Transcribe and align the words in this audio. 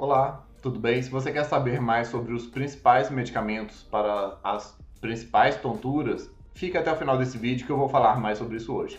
Olá, 0.00 0.44
tudo 0.62 0.78
bem? 0.78 1.02
Se 1.02 1.10
você 1.10 1.32
quer 1.32 1.42
saber 1.42 1.80
mais 1.80 2.06
sobre 2.06 2.32
os 2.32 2.46
principais 2.46 3.10
medicamentos 3.10 3.82
para 3.82 4.38
as 4.44 4.78
principais 5.00 5.56
tonturas, 5.56 6.30
fica 6.54 6.78
até 6.78 6.92
o 6.92 6.96
final 6.96 7.18
desse 7.18 7.36
vídeo 7.36 7.66
que 7.66 7.72
eu 7.72 7.76
vou 7.76 7.88
falar 7.88 8.20
mais 8.20 8.38
sobre 8.38 8.58
isso 8.58 8.72
hoje. 8.72 8.96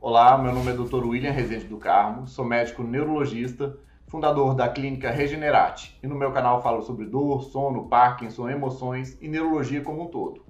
Olá, 0.00 0.38
meu 0.38 0.54
nome 0.54 0.70
é 0.70 0.74
Dr. 0.76 1.04
William 1.04 1.32
Rezende 1.32 1.64
do 1.64 1.78
Carmo, 1.78 2.28
sou 2.28 2.44
médico 2.44 2.84
neurologista, 2.84 3.76
fundador 4.06 4.54
da 4.54 4.68
clínica 4.68 5.10
Regenerate, 5.10 5.98
e 6.00 6.06
no 6.06 6.14
meu 6.14 6.30
canal 6.30 6.62
falo 6.62 6.80
sobre 6.80 7.06
dor, 7.06 7.42
sono, 7.42 7.88
Parkinson, 7.88 8.48
emoções 8.48 9.20
e 9.20 9.26
neurologia 9.26 9.80
como 9.80 10.04
um 10.04 10.06
todo. 10.06 10.45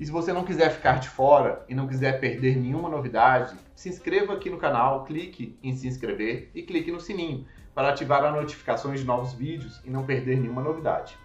E 0.00 0.06
se 0.06 0.10
você 0.10 0.32
não 0.32 0.44
quiser 0.44 0.70
ficar 0.70 0.98
de 0.98 1.10
fora 1.10 1.62
e 1.68 1.74
não 1.74 1.86
quiser 1.86 2.18
perder 2.20 2.56
nenhuma 2.56 2.88
novidade, 2.88 3.54
se 3.74 3.90
inscreva 3.90 4.32
aqui 4.32 4.48
no 4.48 4.56
canal, 4.56 5.04
clique 5.04 5.58
em 5.62 5.76
se 5.76 5.86
inscrever 5.86 6.50
e 6.54 6.62
clique 6.62 6.90
no 6.90 6.98
sininho 6.98 7.46
para 7.74 7.90
ativar 7.90 8.24
as 8.24 8.32
notificações 8.32 9.00
de 9.00 9.06
novos 9.06 9.34
vídeos 9.34 9.78
e 9.84 9.90
não 9.90 10.06
perder 10.06 10.40
nenhuma 10.40 10.62
novidade. 10.62 11.18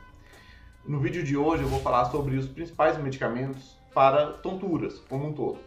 No 0.85 0.99
vídeo 0.99 1.23
de 1.23 1.37
hoje 1.37 1.63
eu 1.63 1.69
vou 1.69 1.79
falar 1.79 2.03
sobre 2.11 2.35
os 2.35 2.47
principais 2.47 2.97
medicamentos 2.97 3.77
para 3.93 4.33
tonturas 4.33 4.99
como 4.99 5.29
um 5.29 5.33
todo. 5.33 5.59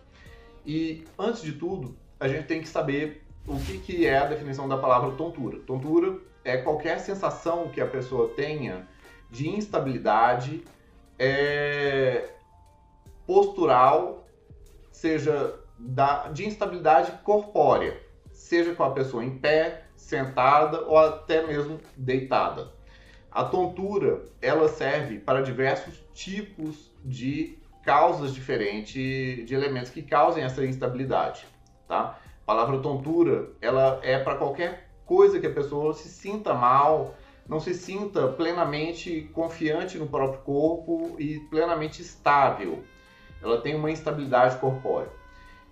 E 0.66 1.06
antes 1.18 1.40
de 1.40 1.52
tudo, 1.52 1.96
a 2.20 2.28
gente 2.28 2.44
tem 2.44 2.60
que 2.60 2.68
saber 2.68 3.24
o 3.46 3.58
que, 3.58 3.78
que 3.78 4.06
é 4.06 4.18
a 4.18 4.26
definição 4.26 4.68
da 4.68 4.76
palavra 4.76 5.12
tontura. 5.12 5.60
Tontura 5.60 6.18
é 6.44 6.58
qualquer 6.58 6.98
sensação 6.98 7.70
que 7.70 7.80
a 7.80 7.86
pessoa 7.86 8.34
tenha 8.36 8.86
de 9.30 9.48
instabilidade, 9.48 10.62
é, 11.18 12.34
postural, 13.28 14.26
seja 14.90 15.54
da, 15.78 16.28
de 16.28 16.46
instabilidade 16.46 17.12
corpórea, 17.22 18.00
seja 18.32 18.74
com 18.74 18.82
a 18.82 18.90
pessoa 18.90 19.22
em 19.22 19.38
pé, 19.38 19.84
sentada 19.94 20.80
ou 20.86 20.96
até 20.96 21.46
mesmo 21.46 21.78
deitada. 21.94 22.72
A 23.30 23.44
tontura 23.44 24.24
ela 24.40 24.66
serve 24.66 25.18
para 25.18 25.42
diversos 25.42 26.02
tipos 26.14 26.90
de 27.04 27.58
causas 27.84 28.32
diferentes 28.32 29.44
de 29.46 29.54
elementos 29.54 29.90
que 29.90 30.00
causem 30.00 30.42
essa 30.42 30.64
instabilidade, 30.64 31.44
tá? 31.86 32.18
A 32.42 32.46
palavra 32.46 32.78
tontura 32.78 33.50
ela 33.60 34.00
é 34.02 34.18
para 34.18 34.36
qualquer 34.36 34.88
coisa 35.04 35.38
que 35.38 35.46
a 35.46 35.52
pessoa 35.52 35.92
se 35.92 36.08
sinta 36.08 36.54
mal, 36.54 37.14
não 37.46 37.60
se 37.60 37.74
sinta 37.74 38.26
plenamente 38.28 39.28
confiante 39.34 39.98
no 39.98 40.06
próprio 40.06 40.40
corpo 40.40 41.16
e 41.18 41.40
plenamente 41.50 42.00
estável 42.00 42.82
ela 43.42 43.60
tem 43.60 43.74
uma 43.74 43.90
instabilidade 43.90 44.58
corpórea. 44.58 45.10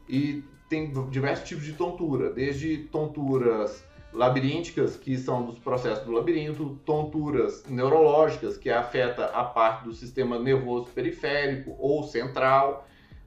E 0.08 0.44
tem 0.68 0.92
diversos 1.10 1.48
tipos 1.48 1.64
de 1.64 1.72
tontura, 1.72 2.30
desde 2.30 2.78
tonturas 2.84 3.84
labirínticas, 4.12 4.96
que 4.96 5.16
são 5.18 5.44
dos 5.44 5.58
processos 5.58 6.04
do 6.04 6.12
labirinto, 6.12 6.78
tonturas 6.84 7.64
neurológicas, 7.68 8.56
que 8.56 8.70
afeta 8.70 9.26
a 9.26 9.44
parte 9.44 9.84
do 9.84 9.92
sistema 9.92 10.38
nervoso 10.38 10.86
periférico 10.94 11.76
ou 11.78 12.02
central, 12.02 12.86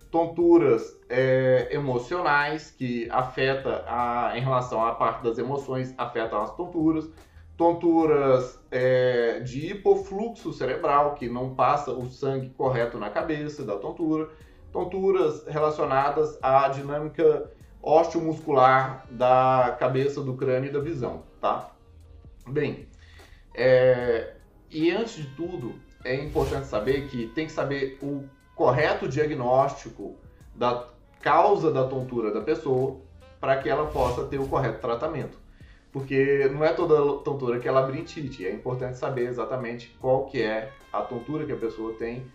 tonturas 0.10 0.98
é, 1.08 1.70
emocionais, 1.72 2.72
que 2.72 3.08
afeta 3.12 3.84
a, 3.88 4.34
em 4.36 4.42
relação 4.42 4.84
à 4.84 4.96
parte 4.96 5.24
das 5.24 5.38
emoções, 5.38 5.94
afetam 5.98 6.42
as 6.42 6.56
tonturas, 6.56 7.08
tonturas 7.60 8.58
é, 8.72 9.42
de 9.42 9.72
hipofluxo 9.72 10.54
cerebral, 10.54 11.16
que 11.16 11.28
não 11.28 11.54
passa 11.54 11.92
o 11.92 12.10
sangue 12.10 12.52
correto 12.52 12.98
na 12.98 13.10
cabeça 13.10 13.66
da 13.66 13.76
tontura, 13.76 14.30
tonturas 14.72 15.46
relacionadas 15.46 16.40
à 16.42 16.70
dinâmica 16.70 17.52
osteomuscular 17.82 19.06
da 19.12 19.76
cabeça, 19.78 20.22
do 20.22 20.36
crânio 20.36 20.70
e 20.70 20.72
da 20.72 20.80
visão, 20.80 21.24
tá? 21.42 21.72
Bem, 22.48 22.88
é, 23.54 24.36
e 24.72 24.90
antes 24.90 25.16
de 25.16 25.26
tudo, 25.36 25.76
é 26.06 26.16
importante 26.16 26.66
saber 26.66 27.10
que 27.10 27.28
tem 27.28 27.46
que 27.46 27.52
saber 27.52 28.00
o 28.02 28.24
correto 28.56 29.06
diagnóstico 29.06 30.16
da 30.56 30.88
causa 31.20 31.70
da 31.70 31.86
tontura 31.86 32.32
da 32.32 32.40
pessoa 32.40 33.02
para 33.38 33.58
que 33.58 33.68
ela 33.68 33.88
possa 33.88 34.24
ter 34.28 34.40
o 34.40 34.48
correto 34.48 34.80
tratamento 34.80 35.49
porque 35.92 36.50
não 36.54 36.64
é 36.64 36.74
toda 36.74 37.24
tontura 37.24 37.60
que 37.60 37.68
é 37.68 37.72
labirintite. 37.72 38.46
É 38.46 38.54
importante 38.54 38.98
saber 38.98 39.28
exatamente 39.28 39.96
qual 40.00 40.26
que 40.26 40.42
é 40.42 40.72
a 40.92 41.02
tontura 41.02 41.46
que 41.46 41.52
a 41.52 41.58
pessoa 41.58 41.94
tem 41.94 42.26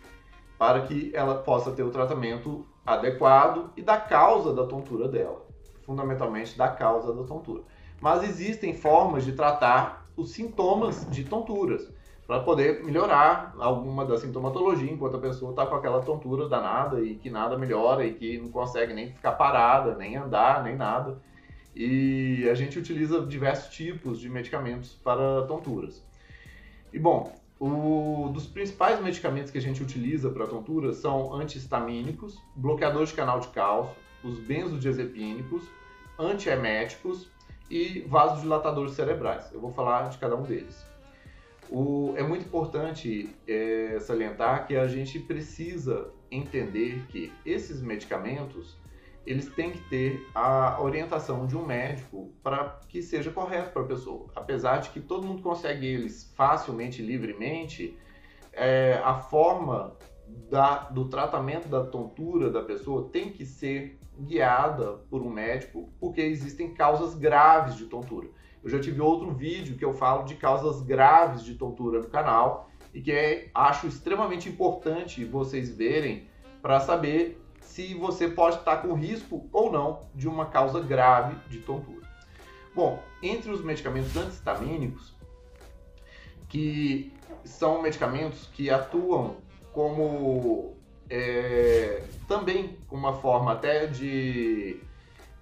para 0.59 0.82
que 0.82 1.10
ela 1.15 1.37
possa 1.37 1.72
ter 1.72 1.82
o 1.82 1.91
tratamento 1.91 2.66
adequado 2.87 3.70
e 3.76 3.82
da 3.82 3.97
causa 3.97 4.53
da 4.53 4.64
tontura 4.66 5.09
dela, 5.09 5.44
fundamentalmente 5.84 6.56
da 6.56 6.69
causa 6.69 7.12
da 7.12 7.25
tontura. 7.25 7.62
Mas 8.00 8.22
existem 8.22 8.75
formas 8.75 9.25
de 9.25 9.32
tratar 9.32 10.06
os 10.16 10.31
sintomas 10.31 11.06
de 11.10 11.25
tonturas 11.25 11.91
para 12.26 12.41
poder 12.41 12.82
melhorar 12.84 13.54
alguma 13.59 14.04
da 14.04 14.16
sintomatologia 14.16 14.91
enquanto 14.91 15.16
a 15.16 15.20
pessoa 15.20 15.50
está 15.50 15.66
com 15.66 15.75
aquela 15.75 16.00
tontura 16.00 16.48
danada 16.48 17.00
e 17.00 17.16
que 17.16 17.28
nada 17.28 17.59
melhora 17.59 18.04
e 18.04 18.14
que 18.14 18.38
não 18.38 18.48
consegue 18.48 18.94
nem 18.94 19.12
ficar 19.12 19.32
parada, 19.32 19.94
nem 19.94 20.16
andar, 20.16 20.62
nem 20.62 20.76
nada. 20.76 21.19
E 21.75 22.49
a 22.49 22.55
gente 22.55 22.79
utiliza 22.79 23.25
diversos 23.27 23.75
tipos 23.75 24.21
de 24.21 24.29
medicamentos 24.29 24.93
para 24.93 25.43
tonturas. 25.47 26.03
E 26.93 26.99
bom, 26.99 27.35
o, 27.59 28.31
dos 28.33 28.47
principais 28.47 29.01
medicamentos 29.01 29.51
que 29.51 29.59
a 29.59 29.61
gente 29.61 29.83
utiliza 29.83 30.31
para 30.31 30.47
tontura 30.47 30.93
são 30.93 31.35
antihistamínicos, 31.35 32.41
bloqueadores 32.55 33.09
de 33.09 33.15
canal 33.17 33.41
de 33.41 33.49
cálcio, 33.49 33.97
os 34.23 34.39
benzodiazepínicos, 34.39 35.65
antieméticos 36.19 37.29
e 37.71 38.01
vasodilatadores 38.09 38.93
cerebrais. 38.93 39.51
Eu 39.53 39.61
vou 39.61 39.73
falar 39.73 40.09
de 40.09 40.19
cada 40.19 40.37
um 40.37 40.43
deles. 40.43 40.85
O, 41.71 42.15
é 42.17 42.23
muito 42.23 42.45
importante 42.45 43.35
é, 43.49 43.99
salientar 44.01 44.67
que 44.67 44.77
a 44.77 44.87
gente 44.87 45.19
precisa 45.19 46.11
entender 46.31 47.05
que 47.09 47.33
esses 47.45 47.81
medicamentos 47.81 48.77
eles 49.27 49.49
têm 49.49 49.71
que 49.71 49.81
ter 49.89 50.27
a 50.35 50.81
orientação 50.81 51.47
de 51.47 51.57
um 51.57 51.65
médico 51.65 52.33
para 52.43 52.81
que 52.89 53.03
seja 53.03 53.31
correto 53.31 53.71
para 53.71 53.83
a 53.83 53.87
pessoa. 53.87 54.27
Apesar 54.35 54.79
de 54.79 54.91
que 54.91 55.01
todo 55.01 55.27
mundo 55.27 55.43
consegue 55.43 55.87
eles 55.87 56.33
facilmente, 56.37 57.03
livremente, 57.03 57.97
é, 58.53 59.01
a 59.03 59.15
forma 59.15 59.97
da, 60.51 60.85
do 60.91 61.07
tratamento 61.09 61.69
da 61.69 61.85
tontura 61.85 62.51
da 62.51 62.62
pessoa 62.62 63.09
tem 63.11 63.31
que 63.31 63.45
ser 63.45 63.99
guiada 64.19 64.99
por 65.11 65.23
um 65.23 65.31
médico, 65.31 65.89
porque 65.99 66.21
existem 66.21 66.73
causas 66.75 67.15
graves 67.15 67.77
de 67.77 67.87
tontura. 67.87 68.29
Eu 68.62 68.71
já 68.71 68.81
tive 68.81 69.01
outro 69.01 69.33
vídeo 69.33 69.77
que 69.77 69.85
eu 69.85 69.93
falo 69.93 70.25
de 70.25 70.37
causas 70.37 70.83
graves 70.83 71.43
de 71.45 71.55
tontura 71.55 72.01
no 72.01 72.09
canal 72.09 72.71
e 72.93 73.01
que 73.01 73.12
é, 73.12 73.51
acho 73.55 73.87
extremamente 73.87 74.49
importante 74.49 75.25
vocês 75.25 75.77
verem 75.77 76.29
para 76.62 76.81
saber 76.81 77.44
se 77.64 77.94
você 77.94 78.28
pode 78.28 78.56
estar 78.56 78.76
com 78.78 78.94
risco 78.94 79.48
ou 79.52 79.72
não 79.72 80.00
de 80.14 80.28
uma 80.28 80.47
causa 80.47 80.80
grave 80.80 81.36
de 81.48 81.58
tontura. 81.58 82.06
Bom, 82.75 83.02
entre 83.22 83.50
os 83.50 83.64
medicamentos 83.64 84.16
antihistamínicos, 84.16 85.14
que 86.48 87.12
são 87.44 87.82
medicamentos 87.82 88.47
que 88.52 88.70
atuam 88.70 89.36
como 89.72 90.76
é, 91.10 92.04
também 92.28 92.78
uma 92.91 93.14
forma 93.14 93.52
até 93.52 93.86
de 93.86 94.81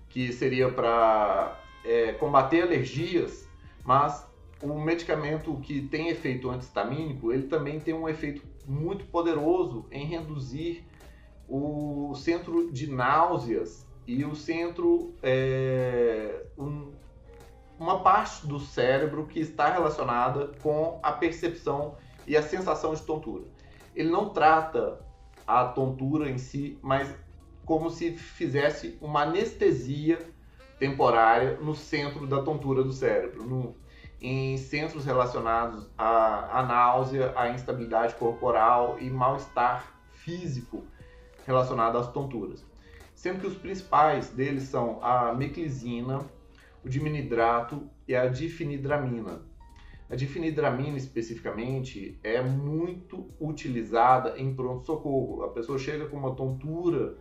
que 0.09 0.33
seria 0.33 0.71
para 0.71 1.59
é, 1.85 2.13
combater 2.13 2.63
alergias, 2.63 3.49
mas 3.85 4.27
o 4.63 4.79
medicamento 4.79 5.55
que 5.63 5.83
tem 5.83 6.09
efeito 6.09 6.51
antihistamínico, 6.51 7.33
ele 7.33 7.45
também 7.45 7.81
tem 7.81 7.93
um 7.95 8.09
efeito 8.09 8.43
muito 8.67 9.05
poderoso 9.07 9.87
em 9.91 10.07
reduzir 10.07 10.85
o 11.55 12.15
centro 12.15 12.73
de 12.73 12.91
náuseas 12.91 13.87
e 14.07 14.25
o 14.25 14.35
centro, 14.35 15.15
é, 15.23 16.47
um, 16.57 16.91
uma 17.79 18.01
parte 18.01 18.47
do 18.47 18.59
cérebro 18.59 19.27
que 19.27 19.39
está 19.39 19.71
relacionada 19.71 20.53
com 20.63 20.99
a 21.03 21.13
percepção 21.13 21.95
e 22.27 22.39
a 22.39 22.43
sensação 22.43 22.95
de 22.95 23.03
tontura. 23.03 23.45
Ele 23.95 24.09
não 24.09 24.31
trata 24.31 24.99
a 25.47 25.67
tontura 25.67 26.31
em 26.31 26.39
si, 26.39 26.79
mas 26.81 27.15
como 27.67 27.91
se 27.91 28.13
fizesse 28.17 28.97
uma 28.99 29.25
anestesia 29.25 30.27
temporária 30.79 31.59
no 31.61 31.75
centro 31.75 32.27
da 32.27 32.43
tontura 32.43 32.83
do 32.83 32.95
cérebro, 32.95 33.45
no, 33.45 33.77
em 34.23 34.57
centros 34.57 35.05
relacionados 35.05 35.87
à, 35.99 36.61
à 36.61 36.63
náusea, 36.63 37.35
à 37.37 37.51
instabilidade 37.51 38.15
corporal 38.15 38.97
e 38.99 39.11
mal-estar 39.11 39.93
físico 40.13 40.83
relacionada 41.47 41.99
às 41.99 42.11
tonturas. 42.13 42.65
Sendo 43.15 43.41
que 43.41 43.47
os 43.47 43.55
principais 43.55 44.31
deles 44.31 44.65
são 44.65 44.99
a 45.03 45.33
meclizina, 45.35 46.21
o 46.85 46.89
diminidrato 46.89 47.89
e 48.07 48.15
a 48.15 48.27
difenidramina. 48.27 49.43
A 50.11 50.17
difenidramina, 50.17 50.97
especificamente, 50.97 52.19
é 52.23 52.43
muito 52.43 53.31
utilizada 53.41 54.39
em 54.39 54.55
pronto-socorro. 54.55 55.45
A 55.45 55.49
pessoa 55.49 55.79
chega 55.79 56.07
com 56.07 56.17
uma 56.17 56.35
tontura 56.35 57.17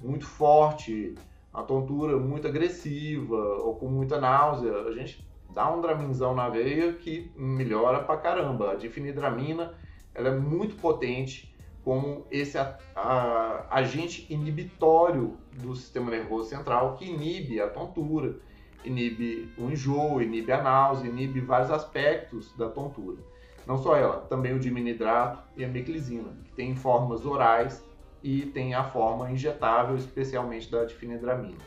muito 0.00 0.26
forte, 0.26 1.14
uma 1.52 1.62
tontura 1.62 2.16
muito 2.16 2.48
agressiva 2.48 3.36
ou 3.36 3.76
com 3.76 3.86
muita 3.86 4.20
náusea, 4.20 4.72
a 4.82 4.92
gente 4.92 5.24
dá 5.54 5.70
um 5.72 5.80
draminzão 5.80 6.34
na 6.34 6.48
veia 6.48 6.94
que 6.94 7.30
melhora 7.36 8.02
pra 8.02 8.16
caramba. 8.16 8.72
A 8.72 8.74
difenidramina 8.74 9.74
ela 10.14 10.30
é 10.30 10.38
muito 10.38 10.76
potente 10.76 11.51
como 11.84 12.26
esse 12.30 12.56
a, 12.58 12.78
a, 12.94 13.66
agente 13.78 14.26
inibitório 14.30 15.36
do 15.60 15.74
sistema 15.74 16.10
nervoso 16.10 16.48
central 16.48 16.96
que 16.96 17.04
inibe 17.04 17.60
a 17.60 17.68
tontura, 17.68 18.36
inibe 18.84 19.52
o 19.58 19.70
enjoo, 19.70 20.22
inibe 20.22 20.52
a 20.52 20.62
náusea, 20.62 21.08
inibe 21.08 21.40
vários 21.40 21.70
aspectos 21.70 22.56
da 22.56 22.68
tontura. 22.68 23.18
Não 23.66 23.78
só 23.78 23.96
ela, 23.96 24.20
também 24.22 24.54
o 24.54 24.58
diminidrato 24.58 25.42
e 25.56 25.64
a 25.64 25.68
meclizina, 25.68 26.36
que 26.44 26.52
tem 26.52 26.74
formas 26.74 27.24
orais 27.24 27.84
e 28.22 28.46
tem 28.46 28.74
a 28.74 28.84
forma 28.84 29.30
injetável, 29.30 29.96
especialmente 29.96 30.70
da 30.70 30.84
difenidramina. 30.84 31.58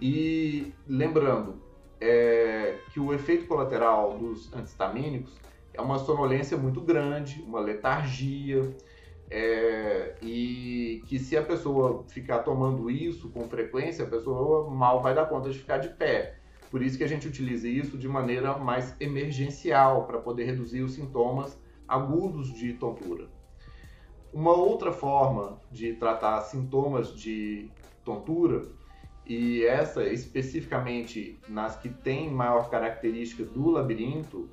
E 0.00 0.72
lembrando 0.86 1.60
é, 2.00 2.78
que 2.92 3.00
o 3.00 3.12
efeito 3.12 3.46
colateral 3.46 4.18
dos 4.18 4.52
antistamínicos 4.52 5.34
é 5.72 5.80
uma 5.80 5.98
sonolência 5.98 6.56
muito 6.56 6.80
grande, 6.80 7.42
uma 7.42 7.60
letargia, 7.60 8.74
é, 9.30 10.14
e 10.22 11.02
que 11.06 11.18
se 11.18 11.36
a 11.36 11.42
pessoa 11.42 12.04
ficar 12.08 12.40
tomando 12.40 12.90
isso 12.90 13.28
com 13.30 13.48
frequência, 13.48 14.04
a 14.04 14.08
pessoa 14.08 14.70
mal 14.70 15.02
vai 15.02 15.14
dar 15.14 15.26
conta 15.26 15.50
de 15.50 15.58
ficar 15.58 15.78
de 15.78 15.88
pé. 15.88 16.38
Por 16.70 16.82
isso 16.82 16.98
que 16.98 17.04
a 17.04 17.08
gente 17.08 17.26
utiliza 17.26 17.68
isso 17.68 17.96
de 17.96 18.08
maneira 18.08 18.56
mais 18.58 18.94
emergencial, 19.00 20.04
para 20.04 20.18
poder 20.18 20.44
reduzir 20.44 20.82
os 20.82 20.92
sintomas 20.92 21.58
agudos 21.86 22.52
de 22.52 22.72
tontura. 22.74 23.28
Uma 24.32 24.52
outra 24.52 24.92
forma 24.92 25.60
de 25.70 25.94
tratar 25.94 26.40
sintomas 26.42 27.14
de 27.14 27.70
tontura, 28.04 28.62
e 29.24 29.64
essa 29.64 30.04
especificamente 30.04 31.38
nas 31.48 31.76
que 31.76 31.88
tem 31.88 32.30
maior 32.30 32.70
característica 32.70 33.44
do 33.44 33.70
labirinto, 33.70 34.48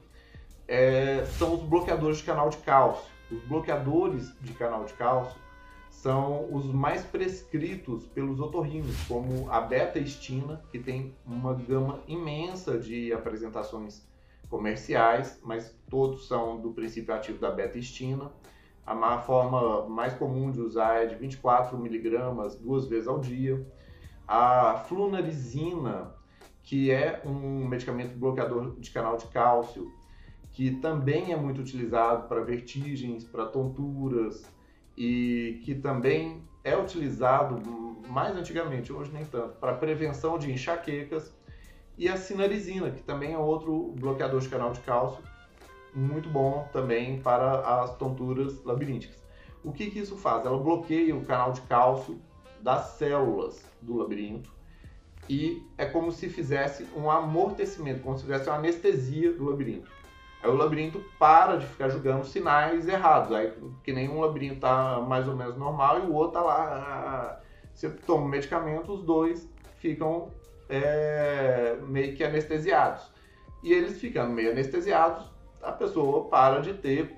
é, 0.67 1.25
são 1.37 1.53
os 1.53 1.61
bloqueadores 1.61 2.17
de 2.17 2.23
canal 2.23 2.49
de 2.49 2.57
cálcio. 2.57 3.11
Os 3.33 3.41
bloqueadores 3.45 4.31
de 4.41 4.53
canal 4.53 4.85
de 4.85 4.93
cálcio 4.93 5.41
são 5.89 6.53
os 6.53 6.67
mais 6.67 7.03
prescritos 7.03 8.05
pelos 8.05 8.39
otorrinos, 8.39 8.95
como 9.07 9.49
a 9.49 9.59
beta-estina, 9.59 10.63
que 10.71 10.77
tem 10.77 11.15
uma 11.25 11.55
gama 11.55 12.01
imensa 12.07 12.77
de 12.77 13.11
apresentações 13.11 14.07
comerciais, 14.49 15.39
mas 15.43 15.75
todos 15.89 16.27
são 16.27 16.61
do 16.61 16.71
princípio 16.73 17.11
ativo 17.11 17.39
da 17.39 17.49
beta-estina. 17.49 18.31
A 18.85 19.17
forma 19.17 19.87
mais 19.87 20.13
comum 20.13 20.51
de 20.51 20.61
usar 20.61 21.03
é 21.03 21.07
de 21.07 21.15
24 21.15 21.75
miligramas 21.75 22.55
duas 22.55 22.85
vezes 22.85 23.07
ao 23.07 23.19
dia. 23.19 23.65
A 24.27 24.83
flunarizina, 24.87 26.13
que 26.61 26.91
é 26.91 27.19
um 27.25 27.65
medicamento 27.65 28.15
bloqueador 28.15 28.79
de 28.79 28.91
canal 28.91 29.17
de 29.17 29.25
cálcio, 29.27 29.91
que 30.53 30.71
também 30.71 31.33
é 31.33 31.35
muito 31.35 31.61
utilizado 31.61 32.27
para 32.27 32.41
vertigens, 32.41 33.23
para 33.23 33.45
tonturas 33.47 34.45
e 34.95 35.59
que 35.63 35.73
também 35.73 36.43
é 36.63 36.77
utilizado 36.77 37.59
mais 38.07 38.37
antigamente, 38.37 38.93
hoje 38.93 39.11
nem 39.11 39.25
tanto, 39.25 39.55
para 39.57 39.73
prevenção 39.73 40.37
de 40.37 40.51
enxaquecas 40.51 41.33
e 41.97 42.07
a 42.07 42.15
sinarizina, 42.15 42.91
que 42.91 43.01
também 43.01 43.33
é 43.33 43.37
outro 43.37 43.93
bloqueador 43.99 44.39
de 44.39 44.47
canal 44.47 44.71
de 44.71 44.79
cálcio 44.81 45.23
muito 45.93 46.29
bom 46.29 46.67
também 46.71 47.19
para 47.19 47.81
as 47.81 47.95
tonturas 47.97 48.63
labirínticas. 48.63 49.21
O 49.63 49.71
que, 49.71 49.89
que 49.89 49.99
isso 49.99 50.17
faz? 50.17 50.45
Ela 50.45 50.57
bloqueia 50.57 51.15
o 51.15 51.25
canal 51.25 51.51
de 51.51 51.61
cálcio 51.61 52.19
das 52.61 52.97
células 52.97 53.63
do 53.81 53.97
labirinto 53.97 54.51
e 55.29 55.63
é 55.77 55.85
como 55.85 56.11
se 56.11 56.29
fizesse 56.29 56.85
um 56.95 57.09
amortecimento, 57.09 58.01
como 58.01 58.17
se 58.17 58.25
fizesse 58.25 58.49
uma 58.49 58.57
anestesia 58.57 59.33
do 59.33 59.49
labirinto. 59.49 59.89
Aí 60.43 60.49
o 60.49 60.55
labirinto 60.55 61.01
para 61.17 61.55
de 61.55 61.65
ficar 61.65 61.87
julgando 61.87 62.25
sinais 62.25 62.85
errados. 62.85 63.31
Aí 63.31 63.53
que 63.81 63.93
nem 63.93 64.09
um 64.09 64.19
labirinto 64.19 64.59
tá 64.59 64.99
mais 64.99 65.25
ou 65.27 65.35
menos 65.35 65.57
normal 65.57 65.99
e 65.99 66.01
o 66.01 66.13
outro 66.13 66.33
tá 66.33 66.41
lá. 66.41 67.41
Você 67.73 67.89
toma 67.89 68.27
medicamento, 68.27 68.91
os 68.91 69.03
dois 69.03 69.49
ficam 69.77 70.31
é, 70.67 71.77
meio 71.87 72.13
que 72.15 72.23
anestesiados. 72.23 73.09
E 73.63 73.71
eles 73.71 73.99
ficando 73.99 74.33
meio 74.33 74.51
anestesiados, 74.51 75.31
a 75.61 75.71
pessoa 75.71 76.25
para 76.25 76.59
de 76.59 76.73
ter 76.73 77.17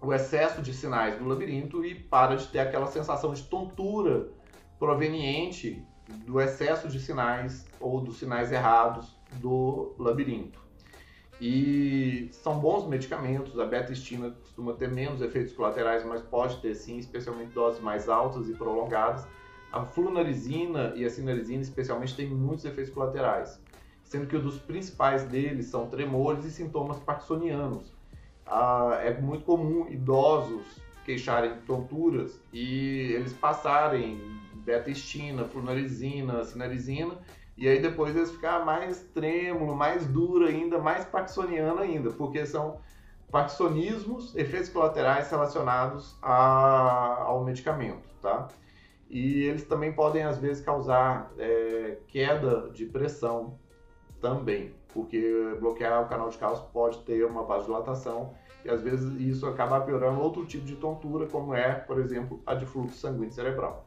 o 0.00 0.12
excesso 0.12 0.60
de 0.60 0.74
sinais 0.74 1.16
do 1.16 1.26
labirinto 1.26 1.84
e 1.84 1.94
para 1.94 2.36
de 2.36 2.46
ter 2.48 2.58
aquela 2.58 2.86
sensação 2.86 3.32
de 3.32 3.42
tontura 3.44 4.28
proveniente 4.78 5.82
do 6.26 6.40
excesso 6.40 6.88
de 6.88 7.00
sinais 7.00 7.64
ou 7.80 8.00
dos 8.00 8.18
sinais 8.18 8.52
errados 8.52 9.16
do 9.34 9.94
labirinto. 9.98 10.61
E 11.40 12.28
são 12.32 12.58
bons 12.60 12.86
medicamentos, 12.86 13.58
a 13.58 13.64
beta-estina 13.64 14.30
costuma 14.30 14.74
ter 14.74 14.88
menos 14.88 15.20
efeitos 15.20 15.52
colaterais, 15.52 16.04
mas 16.04 16.22
pode 16.22 16.60
ter 16.60 16.74
sim, 16.74 16.98
especialmente 16.98 17.52
doses 17.52 17.80
mais 17.80 18.08
altas 18.08 18.48
e 18.48 18.52
prolongadas. 18.52 19.26
A 19.72 19.84
flunarizina 19.84 20.92
e 20.94 21.04
a 21.04 21.10
sinarizina, 21.10 21.62
especialmente, 21.62 22.14
têm 22.14 22.28
muitos 22.28 22.64
efeitos 22.64 22.92
colaterais, 22.92 23.60
sendo 24.04 24.26
que 24.26 24.36
um 24.36 24.42
dos 24.42 24.58
principais 24.58 25.24
deles 25.24 25.66
são 25.66 25.88
tremores 25.88 26.44
e 26.44 26.50
sintomas 26.50 26.98
parkinsonianos. 27.00 27.92
Ah, 28.46 29.00
é 29.02 29.18
muito 29.18 29.44
comum 29.44 29.88
idosos 29.88 30.80
queixarem 31.04 31.54
de 31.54 31.60
tonturas 31.62 32.40
e 32.52 33.12
eles 33.14 33.32
passarem 33.32 34.20
beta-estina, 34.64 35.44
flunarizina, 35.44 36.44
sinarizina 36.44 37.18
e 37.62 37.68
aí 37.68 37.78
depois 37.78 38.16
eles 38.16 38.32
ficam 38.32 38.64
mais 38.64 39.04
trêmulo, 39.14 39.76
mais 39.76 40.04
duro 40.04 40.46
ainda, 40.46 40.80
mais 40.80 41.04
parkinsoniano 41.04 41.80
ainda, 41.80 42.10
porque 42.10 42.44
são 42.44 42.80
parkinsonismos, 43.30 44.34
efeitos 44.34 44.68
colaterais 44.68 45.30
relacionados 45.30 46.18
a, 46.20 47.22
ao 47.22 47.44
medicamento, 47.44 48.02
tá? 48.20 48.48
E 49.08 49.44
eles 49.44 49.62
também 49.62 49.92
podem, 49.92 50.24
às 50.24 50.38
vezes, 50.38 50.60
causar 50.64 51.32
é, 51.38 51.98
queda 52.08 52.68
de 52.70 52.84
pressão 52.84 53.56
também, 54.20 54.74
porque 54.92 55.56
bloquear 55.60 56.02
o 56.02 56.08
canal 56.08 56.30
de 56.30 56.38
cálcio 56.38 56.66
pode 56.72 56.98
ter 57.04 57.24
uma 57.24 57.44
vasodilatação 57.44 58.34
e, 58.64 58.70
às 58.70 58.82
vezes, 58.82 59.08
isso 59.20 59.46
acaba 59.46 59.80
piorando 59.82 60.20
outro 60.20 60.44
tipo 60.44 60.64
de 60.64 60.74
tontura, 60.74 61.28
como 61.28 61.54
é, 61.54 61.74
por 61.74 62.00
exemplo, 62.00 62.42
a 62.44 62.56
de 62.56 62.66
fluxo 62.66 62.96
sanguíneo 62.96 63.30
cerebral 63.30 63.86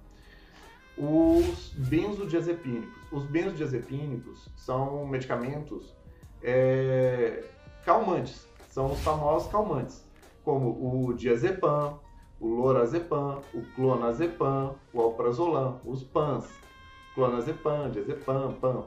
os 0.98 1.70
benzodiazepínicos. 1.78 3.12
Os 3.12 3.24
benzodiazepínicos 3.26 4.50
são 4.56 5.06
medicamentos 5.06 5.96
é, 6.42 7.44
calmantes, 7.84 8.48
são 8.70 8.92
os 8.92 9.00
famosos 9.02 9.52
calmantes, 9.52 10.04
como 10.44 11.08
o 11.08 11.14
diazepam, 11.14 12.00
o 12.40 12.48
lorazepam, 12.48 13.42
o 13.54 13.62
clonazepam, 13.76 14.76
o 14.94 15.02
alprazolam, 15.02 15.80
os 15.86 16.04
PANs, 16.04 16.46
clonazepam, 17.14 17.90
diazepam, 17.90 18.54
PAN, 18.54 18.84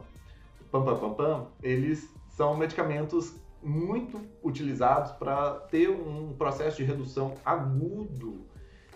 PAM, 0.70 0.84
PAM, 0.84 0.98
PAM, 0.98 1.14
PAM, 1.14 1.46
eles 1.62 2.08
são 2.28 2.56
medicamentos 2.56 3.34
muito 3.62 4.20
utilizados 4.42 5.12
para 5.12 5.54
ter 5.70 5.88
um 5.88 6.32
processo 6.34 6.76
de 6.76 6.84
redução 6.84 7.34
agudo 7.44 8.46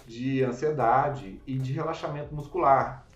de 0.06 0.42
ansiedade 0.42 1.40
e 1.46 1.58
de 1.58 1.72
relaxamento 1.72 2.34
muscular. 2.34 3.06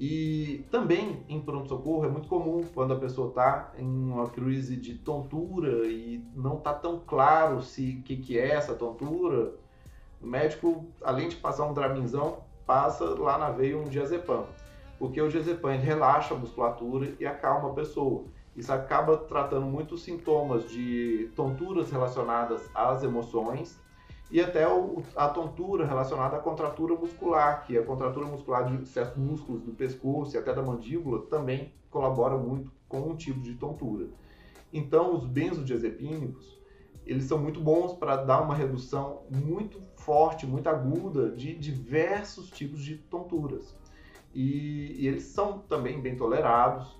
E 0.00 0.64
também 0.70 1.24
em 1.28 1.40
pronto-socorro 1.40 2.04
é 2.04 2.08
muito 2.08 2.28
comum 2.28 2.64
quando 2.72 2.94
a 2.94 2.98
pessoa 2.98 3.28
está 3.28 3.72
em 3.76 3.84
uma 3.84 4.28
crise 4.28 4.76
de 4.76 4.94
tontura 4.94 5.86
e 5.88 6.24
não 6.36 6.58
está 6.58 6.72
tão 6.72 7.00
claro 7.00 7.60
se 7.62 7.98
o 7.98 8.02
que, 8.02 8.16
que 8.16 8.38
é 8.38 8.50
essa 8.50 8.74
tontura, 8.74 9.54
o 10.22 10.26
médico, 10.26 10.86
além 11.02 11.28
de 11.28 11.36
passar 11.36 11.66
um 11.66 11.74
draminzão, 11.74 12.44
passa 12.64 13.04
lá 13.04 13.38
na 13.38 13.50
veia 13.50 13.76
um 13.76 13.84
diazepam. 13.84 14.46
Porque 15.00 15.20
o 15.20 15.28
diazepam 15.28 15.76
relaxa 15.76 16.34
a 16.34 16.38
musculatura 16.38 17.12
e 17.18 17.26
acalma 17.26 17.70
a 17.70 17.74
pessoa. 17.74 18.24
Isso 18.54 18.72
acaba 18.72 19.16
tratando 19.16 19.66
muitos 19.66 20.02
sintomas 20.02 20.68
de 20.70 21.30
tonturas 21.34 21.90
relacionadas 21.90 22.68
às 22.74 23.02
emoções 23.02 23.80
e 24.30 24.40
até 24.40 24.68
o, 24.68 25.02
a 25.16 25.28
tontura 25.28 25.86
relacionada 25.86 26.36
à 26.36 26.40
contratura 26.40 26.94
muscular, 26.94 27.66
que 27.66 27.78
a 27.78 27.82
contratura 27.82 28.26
muscular 28.26 28.64
de 28.68 28.86
certos 28.86 29.16
músculos 29.16 29.62
do 29.62 29.72
pescoço 29.72 30.36
e 30.36 30.38
até 30.38 30.52
da 30.52 30.62
mandíbula 30.62 31.22
também 31.26 31.72
colabora 31.90 32.36
muito 32.36 32.70
com 32.88 33.00
um 33.00 33.16
tipo 33.16 33.40
de 33.40 33.54
tontura. 33.54 34.06
Então, 34.72 35.14
os 35.14 35.24
benzodiazepínicos, 35.24 36.58
eles 37.06 37.24
são 37.24 37.38
muito 37.38 37.58
bons 37.58 37.94
para 37.94 38.16
dar 38.16 38.42
uma 38.42 38.54
redução 38.54 39.22
muito 39.30 39.80
forte, 39.96 40.46
muito 40.46 40.68
aguda 40.68 41.30
de 41.30 41.54
diversos 41.54 42.50
tipos 42.50 42.84
de 42.84 42.98
tonturas. 42.98 43.74
E, 44.34 45.02
e 45.02 45.06
eles 45.06 45.22
são 45.22 45.60
também 45.60 46.02
bem 46.02 46.16
tolerados, 46.16 46.98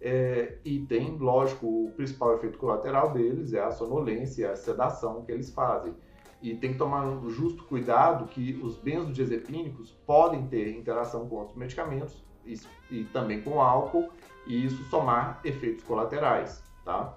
é, 0.00 0.58
e 0.64 0.80
tem, 0.80 1.16
lógico, 1.16 1.66
o 1.66 1.92
principal 1.92 2.36
efeito 2.36 2.56
colateral 2.56 3.12
deles 3.12 3.52
é 3.52 3.60
a 3.60 3.72
sonolência, 3.72 4.52
a 4.52 4.56
sedação 4.56 5.24
que 5.24 5.32
eles 5.32 5.50
fazem. 5.50 5.92
E 6.40 6.54
tem 6.54 6.72
que 6.72 6.78
tomar 6.78 7.04
justo 7.28 7.64
cuidado 7.64 8.26
que 8.26 8.58
os 8.62 8.76
benzodiazepínicos 8.76 9.90
podem 10.06 10.46
ter 10.46 10.76
interação 10.76 11.28
com 11.28 11.36
outros 11.36 11.56
medicamentos 11.56 12.22
e, 12.46 12.58
e 12.90 13.04
também 13.06 13.42
com 13.42 13.60
álcool, 13.60 14.08
e 14.46 14.64
isso 14.64 14.84
somar 14.84 15.40
efeitos 15.44 15.84
colaterais, 15.84 16.62
tá? 16.84 17.16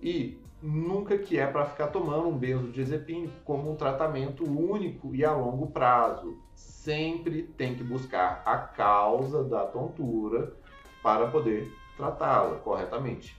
E 0.00 0.40
nunca 0.60 1.16
que 1.16 1.38
é 1.38 1.46
para 1.46 1.64
ficar 1.64 1.88
tomando 1.88 2.28
um 2.28 2.36
benzodiazepínico 2.36 3.34
como 3.44 3.70
um 3.70 3.76
tratamento 3.76 4.44
único 4.44 5.14
e 5.14 5.24
a 5.24 5.32
longo 5.32 5.68
prazo. 5.68 6.36
Sempre 6.54 7.42
tem 7.42 7.74
que 7.74 7.84
buscar 7.84 8.42
a 8.44 8.58
causa 8.58 9.44
da 9.44 9.64
tontura 9.66 10.56
para 11.02 11.28
poder 11.28 11.70
tratá-la 11.96 12.56
corretamente. 12.58 13.36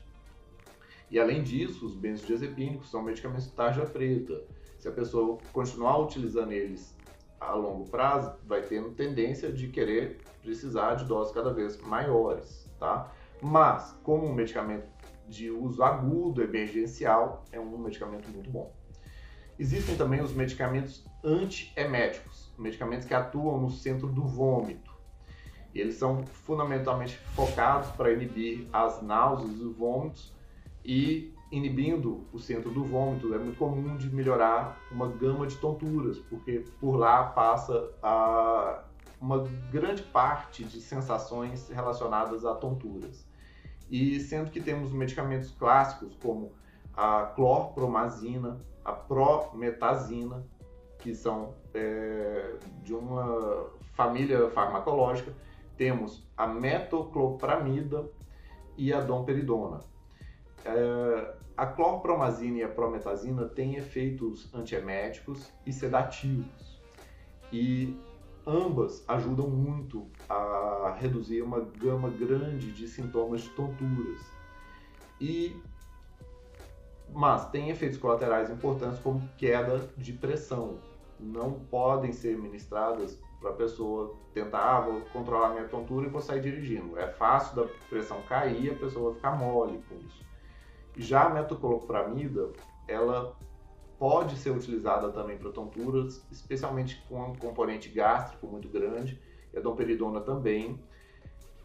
E 1.11 1.19
além 1.19 1.41
disso, 1.41 1.85
os 1.85 1.95
benzodiazepínicos 1.95 2.89
são 2.89 3.01
medicamentos 3.01 3.45
de 3.45 3.51
tarja 3.51 3.85
preta. 3.85 4.43
Se 4.79 4.87
a 4.87 4.91
pessoa 4.91 5.37
continuar 5.51 5.97
utilizando 5.99 6.53
eles 6.53 6.95
a 7.39 7.53
longo 7.53 7.89
prazo, 7.89 8.33
vai 8.45 8.61
tendo 8.61 8.91
tendência 8.91 9.51
de 9.51 9.67
querer 9.67 10.21
precisar 10.41 10.95
de 10.95 11.03
doses 11.03 11.33
cada 11.33 11.53
vez 11.53 11.79
maiores, 11.81 12.65
tá? 12.79 13.11
Mas, 13.41 13.91
como 14.03 14.25
um 14.25 14.33
medicamento 14.33 14.87
de 15.27 15.51
uso 15.51 15.83
agudo, 15.83 16.41
emergencial, 16.41 17.43
é 17.51 17.59
um 17.59 17.77
medicamento 17.77 18.29
muito 18.29 18.49
bom. 18.49 18.73
Existem 19.57 19.97
também 19.97 20.21
os 20.21 20.33
medicamentos 20.33 21.05
antieméticos, 21.23 22.49
medicamentos 22.57 23.05
que 23.05 23.13
atuam 23.13 23.59
no 23.59 23.69
centro 23.69 24.07
do 24.07 24.23
vômito. 24.23 24.91
E 25.73 25.79
eles 25.81 25.95
são 25.95 26.25
fundamentalmente 26.25 27.17
focados 27.35 27.89
para 27.91 28.13
inibir 28.13 28.67
as 28.71 29.01
náuseas 29.01 29.59
e 29.59 29.63
os 29.63 29.75
vômitos 29.75 30.33
e 30.83 31.33
inibindo 31.51 32.27
o 32.31 32.39
centro 32.39 32.69
do 32.71 32.83
vômito 32.83 33.33
é 33.33 33.37
muito 33.37 33.57
comum 33.57 33.97
de 33.97 34.13
melhorar 34.13 34.79
uma 34.91 35.07
gama 35.07 35.47
de 35.47 35.57
tonturas, 35.57 36.19
porque 36.19 36.65
por 36.79 36.95
lá 36.95 37.23
passa 37.23 37.91
a 38.03 38.83
uma 39.19 39.45
grande 39.71 40.01
parte 40.03 40.63
de 40.63 40.79
sensações 40.79 41.67
relacionadas 41.69 42.45
a 42.45 42.55
tonturas. 42.55 43.27
E 43.89 44.19
sendo 44.19 44.51
que 44.51 44.61
temos 44.61 44.91
medicamentos 44.91 45.51
clássicos 45.51 46.15
como 46.21 46.53
a 46.95 47.23
clorpromazina, 47.35 48.57
a 48.85 48.93
prometazina, 48.93 50.45
que 50.99 51.15
são 51.15 51.55
é, 51.73 52.55
de 52.83 52.93
uma 52.93 53.67
família 53.93 54.49
farmacológica, 54.51 55.33
temos 55.75 56.27
a 56.37 56.45
metoclopramida 56.45 58.09
e 58.77 58.93
a 58.93 59.01
domperidona. 59.01 59.79
É, 60.65 61.33
a 61.55 61.65
clorpromazina 61.65 62.59
e 62.59 62.63
a 62.63 62.69
prometazina 62.69 63.45
têm 63.45 63.75
efeitos 63.75 64.53
antieméticos 64.53 65.51
e 65.65 65.73
sedativos. 65.73 66.79
E 67.51 67.97
ambas 68.45 69.03
ajudam 69.07 69.49
muito 69.49 70.07
a 70.27 70.95
reduzir 70.97 71.41
uma 71.41 71.59
gama 71.59 72.09
grande 72.09 72.71
de 72.71 72.87
sintomas 72.87 73.41
de 73.41 73.49
tonturas. 73.49 74.21
E 75.19 75.61
mas 77.11 77.49
tem 77.49 77.69
efeitos 77.69 77.97
colaterais 77.97 78.49
importantes 78.49 78.99
como 78.99 79.27
queda 79.37 79.89
de 79.97 80.13
pressão. 80.13 80.79
Não 81.19 81.53
podem 81.53 82.13
ser 82.13 82.37
ministradas 82.37 83.19
para 83.41 83.49
a 83.49 83.53
pessoa 83.53 84.15
tentar, 84.33 84.77
ah, 84.77 84.81
vou 84.81 85.01
controlar 85.11 85.49
minha 85.49 85.67
tontura 85.67 86.07
e 86.07 86.09
vou 86.09 86.21
sair 86.21 86.41
dirigindo. 86.41 86.97
É 86.97 87.07
fácil 87.07 87.55
da 87.55 87.67
pressão 87.89 88.21
cair 88.23 88.71
a 88.71 88.75
pessoa 88.75 89.11
vai 89.11 89.15
ficar 89.15 89.31
mole 89.31 89.81
com 89.89 89.95
isso. 89.95 90.28
Já 90.97 91.25
a 91.25 91.29
metoclopramida, 91.29 92.51
ela 92.87 93.35
pode 93.97 94.37
ser 94.37 94.51
utilizada 94.51 95.09
também 95.11 95.37
para 95.37 95.51
tonturas, 95.51 96.25
especialmente 96.31 97.03
com 97.07 97.21
um 97.21 97.35
componente 97.35 97.89
gástrico 97.89 98.47
muito 98.47 98.69
grande, 98.69 99.19
e 99.53 99.57
a 99.57 99.61
domperidona 99.61 100.21
também. 100.21 100.81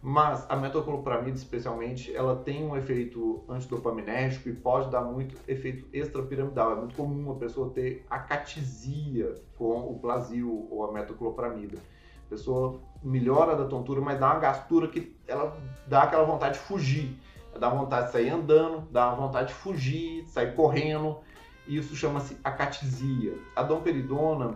Mas 0.07 0.45
a 0.50 0.57
metoclopramida, 0.57 1.35
especialmente, 1.35 2.14
ela 2.14 2.37
tem 2.37 2.62
um 2.62 2.76
efeito 2.76 3.43
antidopaminérgico 3.49 4.50
e 4.50 4.52
pode 4.52 4.90
dar 4.90 5.00
muito 5.00 5.35
efeito 5.49 5.88
extrapiramidal. 5.95 6.73
É 6.73 6.75
muito 6.75 6.95
comum 6.95 7.33
a 7.33 7.37
pessoa 7.37 7.71
ter 7.71 8.04
acatisia 8.11 9.35
com 9.57 9.90
o 9.90 9.99
plasil 9.99 10.69
ou 10.71 10.85
a 10.85 10.93
metoclopramida. 10.93 11.78
A 12.26 12.28
pessoa 12.28 12.81
melhora 13.02 13.57
da 13.57 13.64
tontura, 13.64 14.02
mas 14.02 14.21
dá 14.21 14.26
uma 14.26 14.40
gastura 14.40 14.88
que 14.88 15.16
ela 15.26 15.57
dá 15.87 16.02
aquela 16.02 16.25
vontade 16.25 16.59
de 16.59 16.64
fugir. 16.64 17.16
Dá 17.58 17.68
vontade 17.68 18.06
de 18.06 18.12
sair 18.12 18.30
andando, 18.30 18.88
dá 18.90 19.14
vontade 19.14 19.49
de 19.49 19.54
fugir, 19.54 20.25
de 20.25 20.30
sair 20.30 20.54
correndo 20.54 21.20
e 21.66 21.76
isso 21.76 21.94
chama-se 21.94 22.37
acatisia. 22.44 23.38
A 23.54 23.62
domperidona 23.62 24.54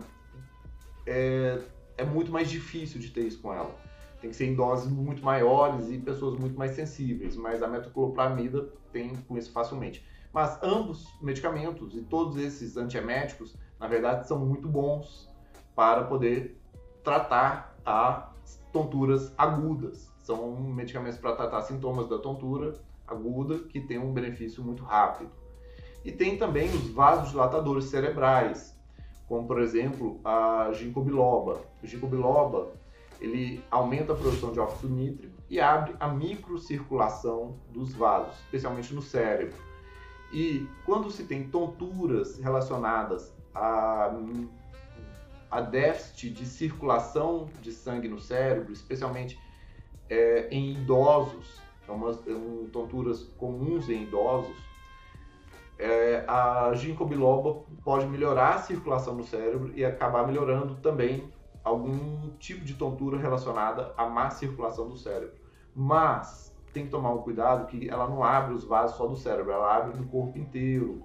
é, 1.05 1.59
é 1.97 2.03
muito 2.03 2.31
mais 2.31 2.49
difícil 2.49 2.99
de 2.99 3.09
ter 3.09 3.21
isso 3.21 3.41
com 3.41 3.53
ela. 3.53 3.75
Tem 4.21 4.29
que 4.29 4.35
ser 4.35 4.45
em 4.45 4.55
doses 4.55 4.91
muito 4.91 5.23
maiores 5.23 5.89
e 5.89 5.97
pessoas 5.97 6.37
muito 6.37 6.57
mais 6.57 6.71
sensíveis, 6.71 7.35
mas 7.35 7.63
a 7.63 7.67
metoclopramida 7.67 8.69
tem 8.91 9.15
com 9.15 9.37
isso 9.37 9.51
facilmente. 9.51 10.05
Mas 10.31 10.61
ambos 10.61 11.07
medicamentos 11.21 11.95
e 11.95 12.01
todos 12.01 12.37
esses 12.37 12.77
antieméticos, 12.77 13.55
na 13.79 13.87
verdade, 13.87 14.27
são 14.27 14.37
muito 14.37 14.67
bons 14.67 15.29
para 15.73 16.03
poder 16.03 16.61
tratar 17.03 17.75
as 17.85 18.61
tonturas 18.71 19.33
agudas. 19.37 20.13
São 20.19 20.55
medicamentos 20.61 21.17
para 21.17 21.35
tratar 21.35 21.61
sintomas 21.61 22.07
da 22.07 22.19
tontura 22.19 22.73
aguda 23.09 23.59
que 23.59 23.79
tem 23.79 23.97
um 23.97 24.13
benefício 24.13 24.63
muito 24.63 24.83
rápido. 24.83 25.31
E 26.03 26.11
tem 26.11 26.37
também 26.37 26.69
os 26.69 26.89
vasodilatadores 26.89 27.85
cerebrais, 27.85 28.77
como 29.27 29.47
por 29.47 29.61
exemplo 29.61 30.19
a 30.23 30.71
ginkgo 30.73 31.01
biloba. 31.01 31.61
O 31.83 31.87
ginkgo 31.87 32.07
biloba 32.07 32.71
ele 33.19 33.61
aumenta 33.69 34.13
a 34.13 34.15
produção 34.15 34.51
de 34.51 34.59
óxido 34.59 34.93
nítrico 34.93 35.35
e 35.49 35.59
abre 35.59 35.93
a 35.99 36.07
microcirculação 36.07 37.57
dos 37.69 37.93
vasos, 37.93 38.37
especialmente 38.45 38.93
no 38.93 39.01
cérebro. 39.01 39.57
E 40.31 40.67
quando 40.85 41.11
se 41.11 41.23
tem 41.23 41.49
tonturas 41.49 42.39
relacionadas 42.39 43.33
a, 43.53 44.13
a 45.51 45.61
déficit 45.61 46.29
de 46.29 46.45
circulação 46.45 47.49
de 47.61 47.71
sangue 47.71 48.07
no 48.07 48.19
cérebro, 48.19 48.71
especialmente 48.71 49.37
é, 50.09 50.47
em 50.49 50.73
idosos, 50.73 51.59
é 51.89 51.91
uma, 51.91 52.11
é 52.11 52.31
um, 52.31 52.69
tonturas 52.71 53.23
comuns 53.37 53.89
em 53.89 54.03
idosos, 54.03 54.55
é, 55.77 56.23
a 56.27 56.71
ginkgo 56.73 57.05
biloba 57.05 57.63
pode 57.83 58.05
melhorar 58.05 58.55
a 58.55 58.59
circulação 58.59 59.15
no 59.15 59.23
cérebro 59.23 59.71
e 59.75 59.83
acabar 59.83 60.27
melhorando 60.27 60.75
também 60.75 61.31
algum 61.63 62.29
tipo 62.37 62.65
de 62.65 62.73
tontura 62.73 63.17
relacionada 63.17 63.93
à 63.97 64.05
má 64.05 64.29
circulação 64.29 64.89
do 64.89 64.97
cérebro. 64.97 65.35
Mas 65.73 66.55
tem 66.73 66.85
que 66.85 66.91
tomar 66.91 67.13
um 67.13 67.19
cuidado 67.19 67.65
que 67.67 67.89
ela 67.89 68.07
não 68.07 68.23
abre 68.23 68.53
os 68.53 68.63
vasos 68.63 68.97
só 68.97 69.07
do 69.07 69.15
cérebro, 69.15 69.51
ela 69.51 69.75
abre 69.75 69.97
do 69.97 70.05
corpo 70.05 70.37
inteiro. 70.37 71.01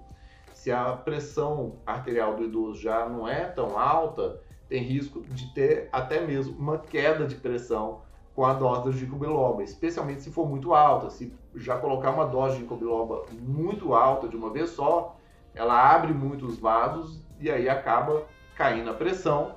Se 0.53 0.71
a 0.71 0.93
pressão 0.93 1.77
arterial 1.85 2.35
do 2.35 2.43
idoso 2.43 2.81
já 2.81 3.07
não 3.07 3.27
é 3.27 3.45
tão 3.45 3.77
alta, 3.79 4.41
tem 4.67 4.81
risco 4.81 5.21
de 5.21 5.53
ter 5.53 5.89
até 5.91 6.25
mesmo 6.25 6.57
uma 6.57 6.77
queda 6.77 7.25
de 7.25 7.35
pressão 7.35 8.01
com 8.35 8.45
a 8.45 8.53
dose 8.53 8.91
de 8.91 8.99
ginkgo 8.99 9.61
especialmente 9.61 10.21
se 10.21 10.29
for 10.29 10.47
muito 10.47 10.73
alta. 10.73 11.09
Se 11.09 11.33
já 11.55 11.77
colocar 11.77 12.11
uma 12.11 12.25
dose 12.25 12.55
de 12.55 12.61
ginkgo 12.61 13.25
muito 13.31 13.95
alta 13.95 14.27
de 14.27 14.35
uma 14.35 14.49
vez 14.49 14.71
só, 14.71 15.15
ela 15.53 15.95
abre 15.95 16.13
muito 16.13 16.45
os 16.45 16.59
vasos 16.59 17.23
e 17.39 17.49
aí 17.49 17.69
acaba 17.69 18.23
caindo 18.55 18.89
a 18.89 18.93
pressão 18.93 19.55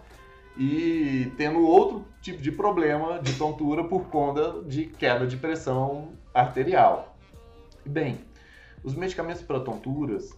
e 0.57 1.33
tendo 1.37 1.61
outro 1.67 2.05
tipo 2.23 2.41
de 2.41 2.53
problema 2.53 3.21
de 3.21 3.35
tontura 3.35 3.83
por 3.85 4.07
conta 4.07 4.63
de 4.63 4.87
queda 4.87 5.27
de 5.27 5.37
pressão 5.37 6.13
arterial. 6.33 7.17
Bem, 7.85 8.21
os 8.85 8.95
medicamentos 8.95 9.43
para 9.43 9.61
tonturas 9.61 10.33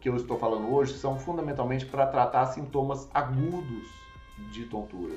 que 0.00 0.08
eu 0.08 0.16
estou 0.16 0.38
falando 0.38 0.72
hoje 0.72 0.94
são 0.94 1.18
fundamentalmente 1.18 1.84
para 1.84 2.06
tratar 2.06 2.46
sintomas 2.46 3.08
agudos 3.12 3.86
de 4.50 4.64
tontura 4.64 5.14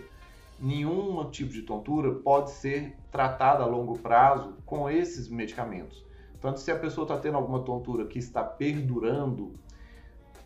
nenhum 0.61 1.23
tipo 1.29 1.51
de 1.51 1.61
tontura 1.61 2.13
pode 2.15 2.51
ser 2.51 2.95
tratada 3.11 3.63
a 3.63 3.67
longo 3.67 3.97
prazo 3.97 4.55
com 4.65 4.89
esses 4.89 5.27
medicamentos. 5.29 6.03
Tanto 6.41 6.59
se 6.59 6.71
a 6.71 6.77
pessoa 6.77 7.03
está 7.03 7.17
tendo 7.17 7.37
alguma 7.37 7.61
tontura 7.61 8.05
que 8.05 8.19
está 8.19 8.43
perdurando, 8.43 9.53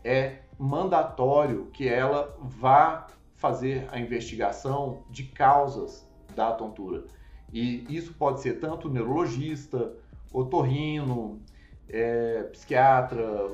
é 0.04 0.40
mandatório 0.58 1.68
que 1.74 1.88
ela 1.88 2.36
vá 2.42 3.08
fazer 3.36 3.88
a 3.92 4.00
investigação 4.00 5.04
de 5.10 5.24
causas 5.24 6.08
da 6.36 6.52
tontura. 6.52 7.06
E 7.52 7.86
isso 7.90 8.14
pode 8.14 8.42
ser 8.42 8.60
tanto 8.60 8.90
neurologista, 8.90 9.94
otorrino, 10.32 11.40
é, 11.94 12.42
psiquiatra, 12.52 13.52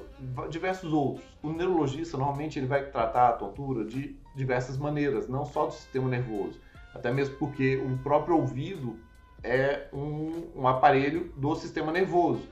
diversos 0.49 0.93
outros. 0.93 1.25
O 1.43 1.51
neurologista 1.51 2.17
normalmente 2.17 2.57
ele 2.57 2.67
vai 2.67 2.85
tratar 2.85 3.29
a 3.29 3.33
tontura 3.33 3.83
de 3.83 4.15
diversas 4.33 4.77
maneiras, 4.77 5.27
não 5.27 5.45
só 5.45 5.65
do 5.65 5.73
sistema 5.73 6.07
nervoso, 6.07 6.57
até 6.95 7.11
mesmo 7.11 7.35
porque 7.35 7.75
o 7.75 7.97
próprio 7.97 8.37
ouvido 8.37 8.97
é 9.43 9.87
um, 9.93 10.47
um 10.55 10.67
aparelho 10.67 11.31
do 11.35 11.53
sistema 11.55 11.91
nervoso, 11.91 12.47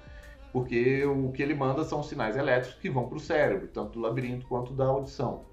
porque 0.51 1.05
o 1.05 1.31
que 1.31 1.41
ele 1.41 1.53
manda 1.53 1.85
são 1.85 2.03
sinais 2.03 2.35
elétricos 2.35 2.79
que 2.79 2.89
vão 2.89 3.07
para 3.07 3.17
o 3.17 3.21
cérebro, 3.21 3.67
tanto 3.67 3.93
do 3.93 3.99
labirinto 4.01 4.45
quanto 4.45 4.73
da 4.73 4.85
audição. 4.85 5.45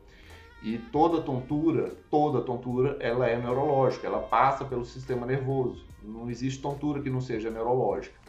E 0.62 0.78
toda 0.78 1.20
tontura, 1.20 1.92
toda 2.10 2.40
tontura, 2.40 2.96
ela 2.98 3.28
é 3.28 3.38
neurológica, 3.38 4.06
ela 4.06 4.20
passa 4.20 4.64
pelo 4.64 4.84
sistema 4.84 5.26
nervoso. 5.26 5.84
Não 6.02 6.30
existe 6.30 6.60
tontura 6.62 7.02
que 7.02 7.10
não 7.10 7.20
seja 7.20 7.50
neurológica. 7.50 8.23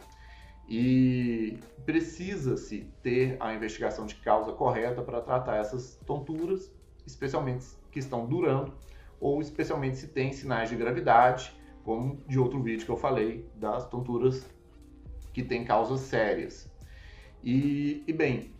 E 0.68 1.58
precisa-se 1.84 2.90
ter 3.02 3.36
a 3.38 3.54
investigação 3.54 4.06
de 4.06 4.16
causa 4.16 4.52
correta 4.52 5.00
para 5.02 5.20
tratar 5.20 5.56
essas 5.56 5.96
tonturas, 6.04 6.72
especialmente 7.06 7.66
que 7.92 8.00
estão 8.00 8.26
durando, 8.26 8.74
ou 9.20 9.40
especialmente 9.40 9.96
se 9.96 10.08
tem 10.08 10.32
sinais 10.32 10.68
de 10.68 10.76
gravidade, 10.76 11.54
como 11.84 12.16
de 12.26 12.38
outro 12.38 12.60
vídeo 12.60 12.84
que 12.84 12.90
eu 12.90 12.96
falei, 12.96 13.48
das 13.54 13.88
tonturas 13.88 14.44
que 15.32 15.42
têm 15.42 15.64
causas 15.64 16.00
sérias. 16.00 16.68
E, 17.44 18.02
e 18.06 18.12
bem, 18.12 18.50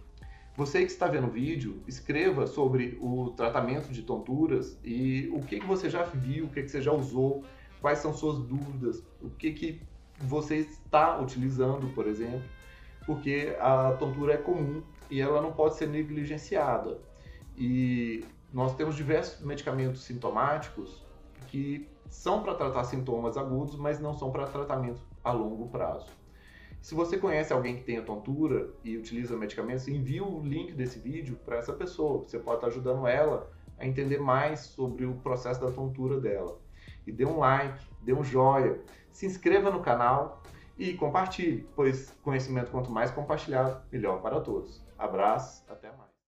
você 0.57 0.79
que 0.81 0.93
está 0.93 1.09
vendo 1.09 1.27
o 1.27 1.31
vídeo, 1.31 1.83
escreva 1.89 2.47
sobre 2.47 2.97
o 3.01 3.31
tratamento 3.31 3.93
de 3.93 4.03
tonturas 4.03 4.79
e 4.85 5.29
o 5.33 5.41
que, 5.41 5.59
que 5.59 5.67
você 5.67 5.91
já 5.91 6.05
viu, 6.05 6.47
o 6.47 6.49
que, 6.49 6.63
que 6.63 6.69
você 6.69 6.81
já 6.81 6.93
usou, 6.93 7.45
quais 7.81 7.99
são 7.99 8.15
suas 8.15 8.39
dúvidas, 8.39 9.03
o 9.21 9.29
que, 9.29 9.53
que 9.53 9.83
você 10.21 10.57
está 10.57 11.19
utilizando, 11.19 11.93
por 11.95 12.07
exemplo, 12.07 12.43
porque 13.05 13.57
a 13.61 13.93
tontura 13.93 14.35
é 14.35 14.37
comum 14.37 14.83
e 15.11 15.21
ela 15.21 15.41
não 15.41 15.53
pode 15.53 15.77
ser 15.77 15.89
negligenciada. 15.89 16.99
E 17.57 18.25
nós 18.53 18.75
temos 18.75 18.97
diversos 18.97 19.45
medicamentos 19.45 20.03
sintomáticos 20.03 21.05
que 21.49 21.89
são 22.09 22.43
para 22.43 22.55
tratar 22.55 22.85
sintomas 22.85 23.37
agudos, 23.37 23.77
mas 23.77 24.01
não 24.01 24.15
são 24.15 24.31
para 24.31 24.47
tratamento 24.47 25.01
a 25.23 25.33
longo 25.33 25.69
prazo. 25.69 26.07
Se 26.81 26.95
você 26.95 27.19
conhece 27.19 27.53
alguém 27.53 27.77
que 27.77 27.83
tenha 27.83 28.03
tontura 28.03 28.71
e 28.85 28.97
utiliza 28.97 29.37
medicamentos, 29.37 29.89
envie 29.89 30.21
o 30.21 30.41
link 30.41 30.73
desse 30.73 30.99
vídeo 30.99 31.37
para 31.45 31.57
essa 31.57 31.73
pessoa. 31.73 32.23
Você 32.23 32.39
pode 32.39 32.59
estar 32.59 32.69
ajudando 32.69 33.07
ela 33.07 33.51
a 33.79 33.87
entender 33.87 34.19
mais 34.19 34.61
sobre 34.61 35.05
o 35.05 35.15
processo 35.15 35.61
da 35.61 35.73
tontura 35.73 36.21
dela. 36.21 36.59
E 37.07 37.13
dê 37.13 37.25
um 37.25 37.39
like, 37.39 37.85
dê 38.07 38.15
um 38.15 38.25
joinha, 38.25 38.79
se 39.11 39.27
inscreva 39.27 39.71
no 39.71 39.81
canal 39.81 40.41
e 40.79 40.95
compartilhe, 40.95 41.69
pois 41.75 42.11
conhecimento 42.23 42.71
quanto 42.71 42.91
mais 42.91 43.11
compartilhado, 43.11 43.83
melhor 43.91 44.23
para 44.23 44.41
todos. 44.41 44.83
Abraço, 44.97 45.65
até 45.69 45.91